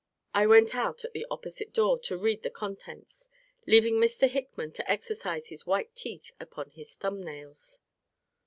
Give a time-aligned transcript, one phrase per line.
[0.33, 3.29] I went out at the opposite door, to read the contents;
[3.67, 4.27] leaving Mr.
[4.27, 7.81] Hickman to exercise his white teeth upon his thumb nails.